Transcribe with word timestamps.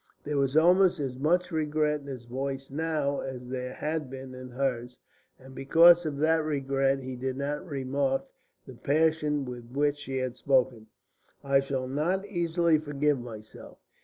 There 0.23 0.39
was 0.39 0.57
almost 0.57 0.99
as 0.99 1.19
much 1.19 1.51
regret 1.51 1.99
in 1.99 2.07
his 2.07 2.23
voice 2.25 2.71
now 2.71 3.19
as 3.19 3.49
there 3.49 3.75
had 3.75 4.09
been 4.09 4.33
in 4.33 4.49
hers; 4.49 4.97
and 5.37 5.53
because 5.53 6.07
of 6.07 6.17
that 6.17 6.43
regret 6.43 6.97
he 7.01 7.15
did 7.15 7.37
not 7.37 7.63
remark 7.63 8.25
the 8.65 8.73
passion 8.73 9.45
with 9.45 9.69
which 9.73 9.97
she 9.99 10.17
had 10.17 10.35
spoken. 10.35 10.87
"I 11.43 11.59
shall 11.59 11.87
not 11.87 12.25
easily 12.25 12.79
forgive 12.79 13.19
myself. 13.19 13.77